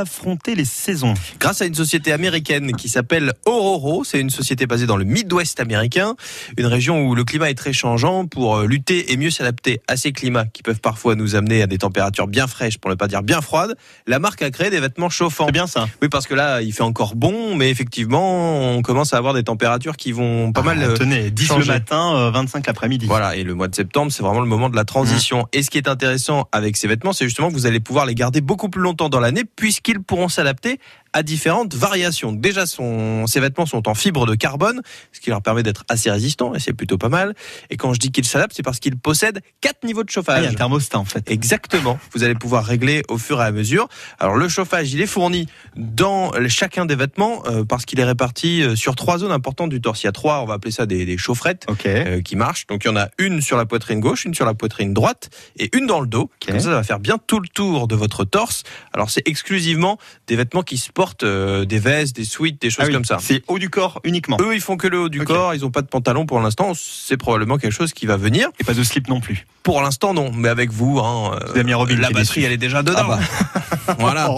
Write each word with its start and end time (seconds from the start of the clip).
affronter 0.00 0.54
les 0.54 0.64
saisons 0.64 1.14
Grâce 1.40 1.62
à 1.62 1.66
une 1.66 1.74
société 1.74 2.12
américaine 2.12 2.72
qui 2.72 2.88
s'appelle 2.88 3.32
Ororo, 3.44 4.04
c'est 4.04 4.20
une 4.20 4.30
société 4.30 4.66
basée 4.66 4.86
dans 4.86 4.96
le 4.96 5.04
Midwest 5.04 5.60
américain, 5.60 6.14
une 6.56 6.66
région 6.66 7.06
où 7.06 7.14
le 7.14 7.24
climat 7.24 7.50
est 7.50 7.54
très 7.54 7.72
changeant 7.72 8.26
pour 8.26 8.56
euh, 8.56 8.66
lutter 8.66 9.12
et 9.12 9.16
mieux 9.16 9.30
s'adapter 9.30 9.80
à 9.88 9.96
ces 9.96 10.12
climats 10.12 10.46
qui 10.46 10.62
peuvent 10.62 10.80
parfois 10.80 11.14
nous 11.14 11.34
amener 11.34 11.62
à 11.62 11.66
des 11.66 11.78
températures 11.78 12.26
bien 12.26 12.46
fraîches, 12.46 12.78
pour 12.78 12.90
ne 12.90 12.94
pas 12.94 13.08
dire 13.08 13.22
bien 13.22 13.40
froides. 13.40 13.76
La 14.06 14.18
marque 14.18 14.42
a 14.42 14.50
créé 14.50 14.70
des 14.70 14.80
vêtements 14.80 15.10
chauffants. 15.10 15.46
C'est 15.46 15.52
bien 15.52 15.66
ça. 15.66 15.88
Oui, 16.02 16.08
parce 16.08 16.26
que 16.26 16.34
là, 16.34 16.62
il 16.62 16.72
fait 16.72 16.82
encore 16.82 17.16
bon, 17.16 17.56
mais 17.56 17.70
effectivement, 17.70 18.76
on 18.76 18.82
commence 18.82 19.14
à 19.14 19.18
avoir 19.18 19.34
des 19.34 19.44
températures 19.44 19.96
qui 19.96 20.12
vont 20.12 20.52
pas 20.52 20.62
mal. 20.62 20.78
Ah, 20.80 20.86
euh, 20.86 20.96
tenez, 20.96 21.30
10 21.30 21.46
changer. 21.46 21.60
le 21.60 21.74
matin, 21.74 22.16
euh, 22.16 22.30
25 22.30 22.66
l'après-midi. 22.66 23.06
Voilà, 23.06 23.36
et 23.36 23.44
le 23.44 23.54
mois 23.54 23.68
de 23.68 23.74
septembre, 23.74 24.12
c'est 24.12 24.22
vraiment 24.22 24.40
le 24.40 24.46
moment 24.46 24.68
de 24.68 24.76
la 24.76 24.84
transition. 24.84 25.42
Mmh. 25.42 25.48
Et 25.52 25.62
ce 25.62 25.70
qui 25.70 25.78
est 25.78 25.88
intéressant 25.88 26.48
avec 26.52 26.76
ces 26.76 26.88
vêtements, 26.88 27.12
c'est 27.12 27.24
justement 27.24 27.48
que 27.48 27.54
vous 27.54 27.66
allez 27.66 27.80
pouvoir 27.80 28.06
les 28.06 28.14
garder 28.14 28.40
beaucoup 28.40 28.68
plus 28.68 28.82
longtemps 28.82 29.08
dans 29.08 29.20
l'année, 29.20 29.44
puisqu'ils 29.86 30.02
pourront 30.02 30.28
s'adapter 30.28 30.80
à 31.16 31.22
différentes 31.22 31.74
variations. 31.74 32.30
Déjà, 32.32 32.66
son, 32.66 33.26
ces 33.26 33.40
vêtements 33.40 33.64
sont 33.64 33.88
en 33.88 33.94
fibre 33.94 34.26
de 34.26 34.34
carbone, 34.34 34.82
ce 35.12 35.20
qui 35.20 35.30
leur 35.30 35.40
permet 35.40 35.62
d'être 35.62 35.84
assez 35.88 36.10
résistants, 36.10 36.54
et 36.54 36.60
c'est 36.60 36.74
plutôt 36.74 36.98
pas 36.98 37.08
mal. 37.08 37.34
Et 37.70 37.78
quand 37.78 37.94
je 37.94 37.98
dis 37.98 38.10
qu'ils 38.12 38.26
s'adaptent, 38.26 38.52
c'est 38.54 38.62
parce 38.62 38.80
qu'ils 38.80 38.98
possèdent 38.98 39.40
quatre 39.62 39.82
niveaux 39.84 40.04
de 40.04 40.08
Ah, 40.10 40.12
il 40.12 40.12
y 40.12 40.14
chauffage. 40.14 40.46
a 40.46 40.50
un 40.50 40.54
thermostat 40.54 40.98
en 40.98 41.06
fait. 41.06 41.30
Exactement. 41.30 41.98
Vous 42.12 42.22
allez 42.22 42.34
pouvoir 42.34 42.66
régler 42.66 43.02
au 43.08 43.16
fur 43.16 43.40
et 43.40 43.44
à 43.46 43.50
mesure. 43.50 43.88
Alors 44.18 44.36
le 44.36 44.46
chauffage, 44.50 44.92
il 44.92 45.00
est 45.00 45.06
fourni 45.06 45.46
dans 45.74 46.32
chacun 46.48 46.84
des 46.84 46.96
vêtements 46.96 47.42
euh, 47.46 47.64
parce 47.64 47.86
qu'il 47.86 47.98
est 47.98 48.04
réparti 48.04 48.62
euh, 48.62 48.76
sur 48.76 48.94
trois 48.94 49.16
zones 49.16 49.32
importantes 49.32 49.70
du 49.70 49.80
torse. 49.80 50.02
Il 50.02 50.06
y 50.06 50.08
a 50.08 50.12
trois, 50.12 50.42
on 50.42 50.44
va 50.44 50.54
appeler 50.54 50.72
ça 50.72 50.84
des, 50.84 51.06
des 51.06 51.16
chaufferettes 51.16 51.66
euh, 51.86 52.20
qui 52.20 52.36
marchent. 52.36 52.66
Donc 52.66 52.84
il 52.84 52.88
y 52.88 52.90
en 52.90 52.96
a 52.96 53.08
une 53.16 53.40
sur 53.40 53.56
la 53.56 53.64
poitrine 53.64 54.00
gauche, 54.00 54.26
une 54.26 54.34
sur 54.34 54.44
la 54.44 54.52
poitrine 54.52 54.92
droite 54.92 55.30
et 55.58 55.74
une 55.74 55.86
dans 55.86 56.00
le 56.00 56.06
dos. 56.06 56.30
Comme 56.46 56.58
ça, 56.60 56.66
ça 56.66 56.70
va 56.74 56.82
faire 56.82 57.00
bien 57.00 57.16
tout 57.26 57.40
le 57.40 57.48
tour 57.48 57.88
de 57.88 57.94
votre 57.94 58.24
torse. 58.24 58.64
Alors 58.92 59.08
c'est 59.08 59.26
exclusivement 59.26 59.98
des 60.26 60.36
vêtements 60.36 60.62
qui 60.62 60.76
se 60.76 60.90
portent, 60.90 61.05
euh, 61.22 61.64
des 61.64 61.78
vestes, 61.78 62.16
des 62.16 62.24
suites, 62.24 62.60
des 62.60 62.70
choses 62.70 62.84
Ah 62.84 62.86
oui, 62.88 62.92
comme 62.92 63.04
ça. 63.04 63.18
C'est 63.20 63.42
haut 63.48 63.58
du 63.58 63.70
corps 63.70 64.00
uniquement. 64.04 64.36
Eux, 64.40 64.54
ils 64.54 64.60
font 64.60 64.76
que 64.76 64.86
le 64.86 65.00
haut 65.00 65.08
du 65.08 65.24
corps. 65.24 65.54
Ils 65.54 65.64
ont 65.64 65.70
pas 65.70 65.82
de 65.82 65.88
pantalon 65.88 66.26
pour 66.26 66.40
l'instant. 66.40 66.72
C'est 66.74 67.16
probablement 67.16 67.58
quelque 67.58 67.72
chose 67.72 67.92
qui 67.92 68.06
va 68.06 68.16
venir. 68.16 68.48
Et 68.58 68.64
pas 68.64 68.74
de 68.74 68.82
slip 68.82 69.08
non 69.08 69.20
plus. 69.20 69.46
Pour 69.62 69.82
l'instant, 69.82 70.14
non. 70.14 70.30
Mais 70.32 70.48
avec 70.48 70.70
vous, 70.70 70.98
hein, 70.98 71.38
euh, 71.54 71.62
Vous 71.62 71.78
Robin 71.78 71.96
la 71.96 72.10
batterie, 72.10 72.44
elle 72.44 72.52
est 72.52 72.56
déjà 72.56 72.82
dedans. 72.82 73.08
Ah 73.10 73.60
voilà. 73.98 74.28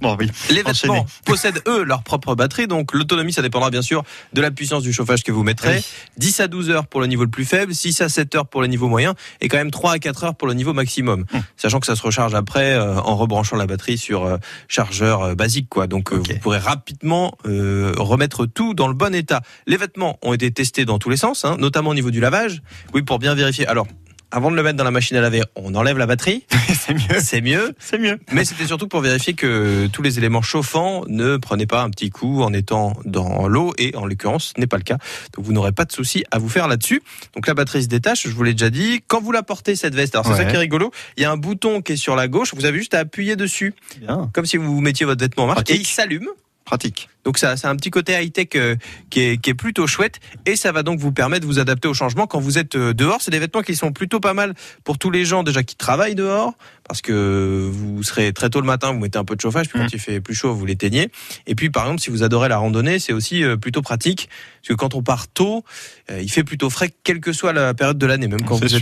bon 0.00 0.16
oui. 0.18 0.30
Les 0.50 0.62
vêtements 0.62 1.06
possèdent 1.24 1.62
eux 1.66 1.84
leur 1.84 2.02
propre 2.02 2.34
batterie, 2.34 2.66
donc 2.66 2.92
l'autonomie 2.92 3.32
ça 3.32 3.42
dépendra 3.42 3.70
bien 3.70 3.82
sûr 3.82 4.04
de 4.32 4.40
la 4.40 4.50
puissance 4.50 4.82
du 4.82 4.92
chauffage 4.92 5.22
que 5.22 5.32
vous 5.32 5.42
mettrez. 5.42 5.76
Oui. 5.76 5.84
10 6.18 6.40
à 6.40 6.48
12 6.48 6.70
heures 6.70 6.86
pour 6.86 7.00
le 7.00 7.06
niveau 7.06 7.24
le 7.24 7.30
plus 7.30 7.44
faible, 7.44 7.74
6 7.74 8.00
à 8.00 8.08
7 8.08 8.34
heures 8.34 8.46
pour 8.46 8.60
le 8.60 8.66
niveau 8.66 8.88
moyen 8.88 9.14
et 9.40 9.48
quand 9.48 9.56
même 9.56 9.70
3 9.70 9.92
à 9.92 9.98
4 9.98 10.24
heures 10.24 10.34
pour 10.34 10.48
le 10.48 10.54
niveau 10.54 10.72
maximum. 10.72 11.24
Hum. 11.32 11.42
Sachant 11.56 11.80
que 11.80 11.86
ça 11.86 11.96
se 11.96 12.02
recharge 12.02 12.34
après 12.34 12.74
euh, 12.74 12.98
en 13.00 13.16
rebranchant 13.16 13.56
la 13.56 13.66
batterie 13.66 13.98
sur 13.98 14.24
euh, 14.24 14.36
chargeur 14.68 15.22
euh, 15.22 15.34
basique 15.34 15.68
quoi. 15.68 15.86
Donc 15.86 16.12
vous 16.12 16.22
pourrez 16.40 16.58
rapidement 16.58 17.36
remettre 17.44 18.46
tout 18.46 18.74
dans 18.74 18.88
le 18.88 18.94
bon 18.94 19.14
état. 19.14 19.42
Les 19.66 19.76
vêtements 19.76 20.18
ont 20.22 20.32
été 20.32 20.50
testés 20.50 20.84
dans 20.84 20.98
tous 20.98 21.10
les 21.10 21.16
sens, 21.16 21.44
hein, 21.44 21.56
notamment 21.58 21.90
au 21.90 21.94
niveau 21.94 22.10
du 22.10 22.20
lavage. 22.20 22.62
Oui, 22.94 23.02
pour 23.02 23.18
bien 23.18 23.34
vérifier. 23.34 23.66
Alors 23.66 23.86
avant 24.30 24.50
de 24.50 24.56
le 24.56 24.62
mettre 24.62 24.76
dans 24.76 24.84
la 24.84 24.90
machine 24.90 25.16
à 25.16 25.20
laver, 25.20 25.42
on 25.54 25.74
enlève 25.74 25.98
la 25.98 26.06
batterie, 26.06 26.44
c'est 26.86 26.94
mieux. 26.94 27.20
c'est 27.20 27.40
mieux. 27.40 27.74
C'est 27.78 27.98
mieux. 27.98 28.18
Mais 28.32 28.44
c'était 28.44 28.66
surtout 28.66 28.88
pour 28.88 29.00
vérifier 29.00 29.34
que 29.34 29.86
tous 29.88 30.02
les 30.02 30.18
éléments 30.18 30.42
chauffants 30.42 31.04
ne 31.08 31.36
prenaient 31.36 31.66
pas 31.66 31.82
un 31.82 31.90
petit 31.90 32.10
coup 32.10 32.42
en 32.42 32.52
étant 32.52 32.94
dans 33.04 33.48
l'eau 33.48 33.72
et 33.78 33.94
en 33.96 34.06
l'occurrence 34.06 34.52
ce 34.54 34.60
n'est 34.60 34.66
pas 34.66 34.76
le 34.76 34.82
cas. 34.82 34.98
Donc 35.34 35.44
vous 35.44 35.52
n'aurez 35.52 35.72
pas 35.72 35.84
de 35.84 35.92
souci 35.92 36.24
à 36.30 36.38
vous 36.38 36.48
faire 36.48 36.68
là-dessus. 36.68 37.02
Donc 37.34 37.46
la 37.46 37.54
batterie 37.54 37.82
se 37.82 37.88
détache, 37.88 38.26
je 38.26 38.32
vous 38.32 38.42
l'ai 38.42 38.52
déjà 38.54 38.70
dit. 38.70 39.00
Quand 39.06 39.20
vous 39.20 39.32
la 39.32 39.42
portez 39.42 39.76
cette 39.76 39.94
veste, 39.94 40.14
alors 40.14 40.26
c'est 40.26 40.32
Ouais. 40.32 40.38
ça 40.38 40.44
qui 40.44 40.54
est 40.54 40.58
rigolo, 40.58 40.90
il 41.16 41.22
y 41.22 41.26
a 41.26 41.30
un 41.30 41.36
bouton 41.36 41.80
qui 41.82 41.92
est 41.92 41.96
sur 41.96 42.16
la 42.16 42.28
gauche, 42.28 42.52
vous 42.54 42.64
avez 42.66 42.78
juste 42.78 42.94
à 42.94 42.98
appuyer 43.00 43.36
dessus, 43.36 43.74
Bien. 44.00 44.30
comme 44.32 44.46
si 44.46 44.56
vous 44.56 44.80
mettiez 44.80 45.06
votre 45.06 45.20
vêtement 45.20 45.44
en 45.44 45.46
marche 45.46 45.56
Pratique. 45.64 45.76
et 45.76 45.80
il 45.80 45.86
s'allume. 45.86 46.28
Pratique. 46.66 47.08
Donc 47.24 47.38
ça, 47.38 47.56
c'est 47.56 47.66
un 47.66 47.74
petit 47.76 47.90
côté 47.90 48.12
high-tech 48.20 48.48
euh, 48.56 48.76
qui, 49.10 49.20
est, 49.20 49.40
qui 49.40 49.50
est 49.50 49.54
plutôt 49.54 49.86
chouette 49.86 50.20
et 50.46 50.54
ça 50.54 50.70
va 50.70 50.82
donc 50.82 50.98
vous 51.00 51.10
permettre 51.12 51.42
de 51.42 51.46
vous 51.46 51.58
adapter 51.58 51.86
au 51.88 51.94
changement 51.94 52.26
quand 52.26 52.38
vous 52.38 52.58
êtes 52.58 52.74
euh, 52.76 52.92
dehors. 52.92 53.20
C'est 53.20 53.30
des 53.32 53.38
vêtements 53.38 53.62
qui 53.62 53.74
sont 53.74 53.92
plutôt 53.92 54.20
pas 54.20 54.34
mal 54.34 54.54
pour 54.84 54.98
tous 54.98 55.10
les 55.10 55.24
gens 55.24 55.42
déjà 55.42 55.62
qui 55.64 55.76
travaillent 55.76 56.14
dehors 56.16 56.54
parce 56.88 57.02
que 57.02 57.68
vous 57.72 58.02
serez 58.04 58.32
très 58.32 58.48
tôt 58.50 58.60
le 58.60 58.66
matin, 58.66 58.92
vous 58.92 59.00
mettez 59.00 59.18
un 59.18 59.24
peu 59.24 59.34
de 59.34 59.40
chauffage, 59.40 59.68
puis 59.68 59.78
Mm. 59.78 59.82
quand 59.82 59.92
il 59.92 59.98
fait 59.98 60.20
plus 60.20 60.34
chaud, 60.34 60.54
vous 60.54 60.66
l'éteignez. 60.66 61.08
Et 61.48 61.56
puis 61.56 61.70
par 61.70 61.84
exemple, 61.84 62.00
si 62.00 62.10
vous 62.10 62.22
adorez 62.22 62.48
la 62.48 62.58
randonnée, 62.58 62.98
c'est 63.00 63.12
aussi 63.12 63.42
euh, 63.42 63.56
plutôt 63.56 63.82
pratique 63.82 64.28
parce 64.62 64.68
que 64.68 64.74
quand 64.74 64.94
on 64.94 65.02
part 65.02 65.28
tôt, 65.28 65.64
il 66.10 66.30
fait 66.30 66.42
plutôt 66.42 66.70
frais 66.70 66.90
quelle 67.04 67.20
que 67.20 67.32
soit 67.32 67.52
la 67.52 67.74
période 67.74 67.98
de 67.98 68.06
l'année, 68.06 68.26
même 68.26 68.42
quand 68.42 68.56
vous 68.56 68.64
êtes 68.64 68.70
sûr. 68.70 68.80